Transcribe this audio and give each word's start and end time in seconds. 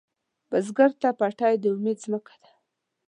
بزګر 0.49 0.91
ته 1.01 1.09
پټی 1.19 1.53
د 1.63 1.65
امید 1.75 1.97
ځمکه 2.05 2.35
ده 2.41 2.49